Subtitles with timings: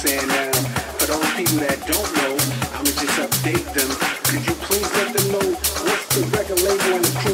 [0.00, 0.50] saying now.
[0.96, 2.32] For those people that don't know,
[2.72, 3.90] I'ma just update them.
[4.24, 5.46] Could you please let them know
[5.84, 7.29] what's the record label and the crew?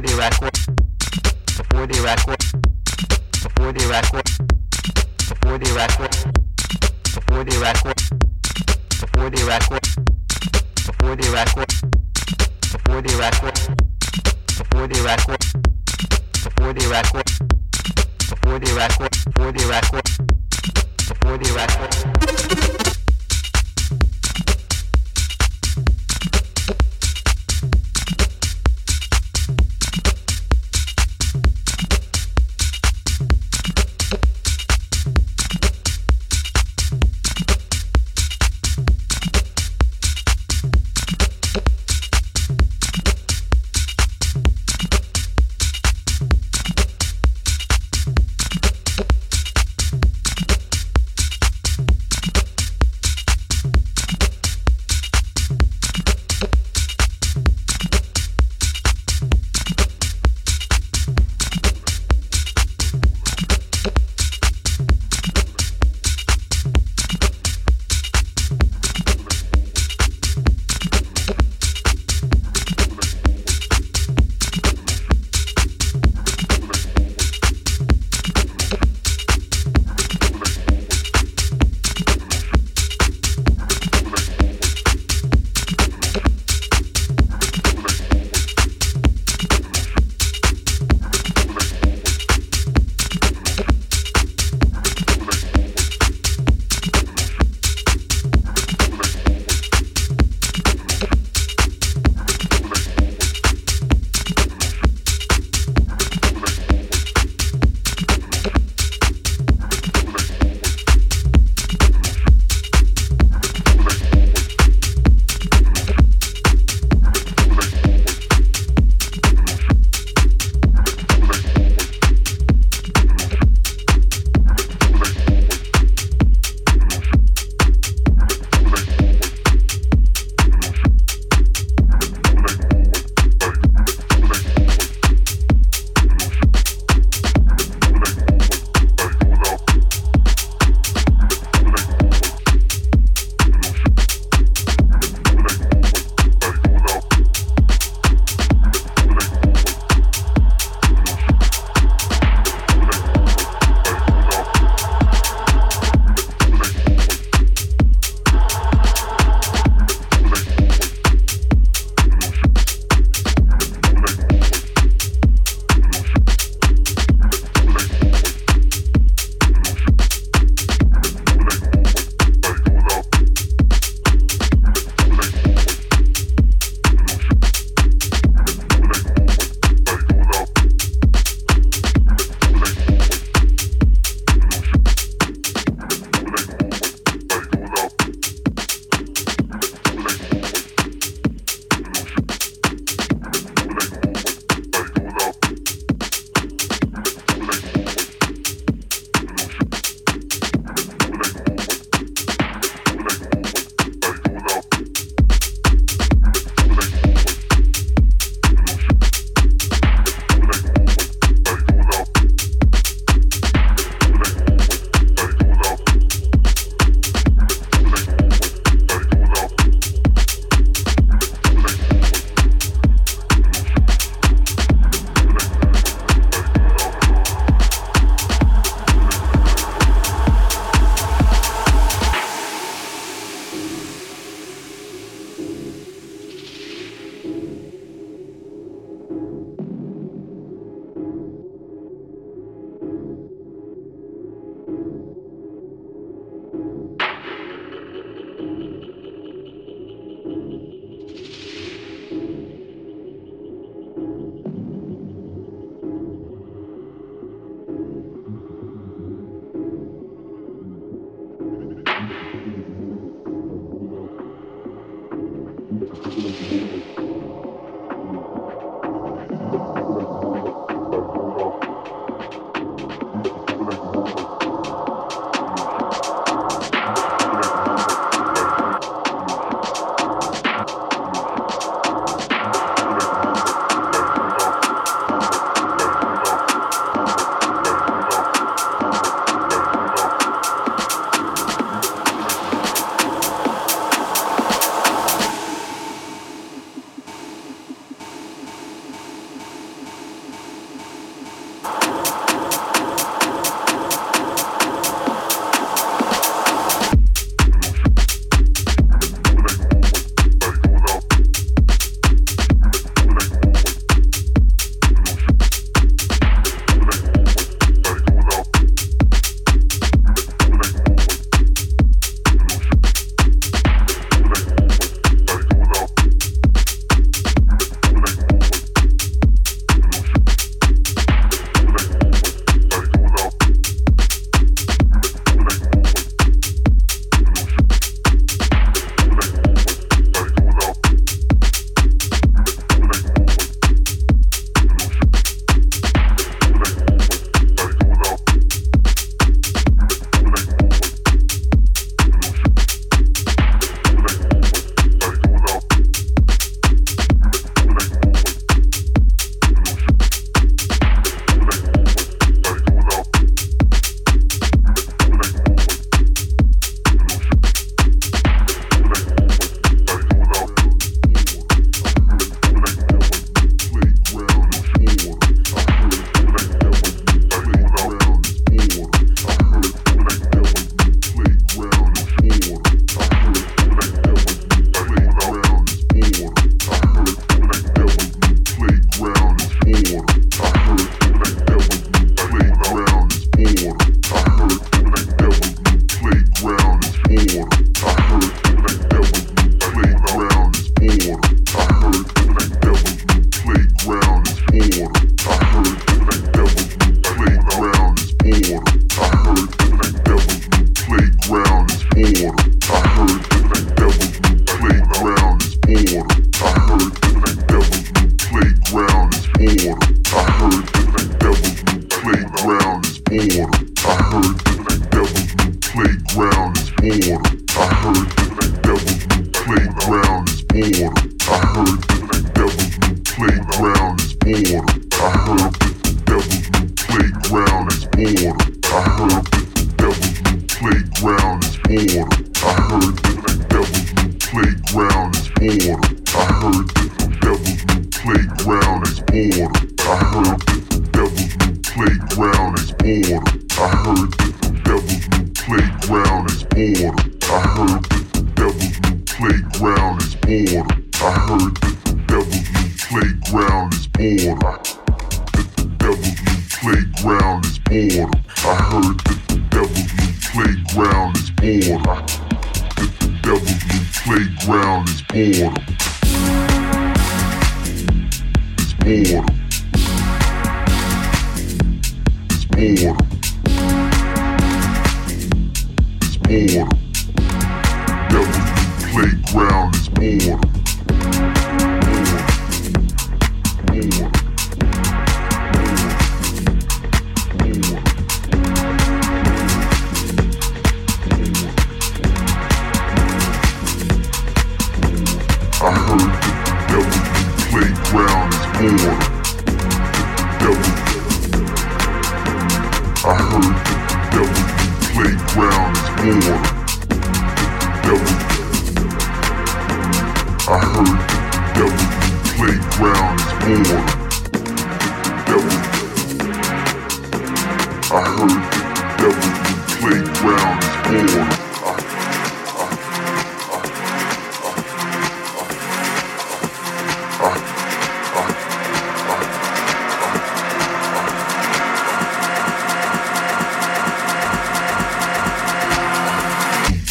[0.00, 0.50] before the Iraq War,
[1.56, 2.36] before the Iraq War,
[3.42, 4.22] before the Iraq War,
[5.28, 6.08] before the Iraq War,
[7.02, 7.94] before the Iraq War,
[9.00, 9.80] before the Iraq War,
[10.86, 11.66] before the Iraq War,
[12.70, 13.52] before the Iraq War,
[14.54, 15.38] before the Iraq War,
[16.44, 17.24] before the Iraq War,
[18.30, 20.02] before the Iraq War, before the Iraq War,
[21.08, 22.87] before the Iraq War.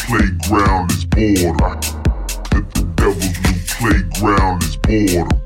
[0.08, 1.76] playground is border.
[2.52, 5.37] That the devil's new playground is border.